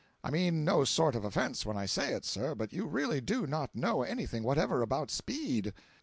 [0.23, 3.45] I mean no sort of offence when I say it, sir, but you really do
[3.45, 5.73] not know anything whatever about speed.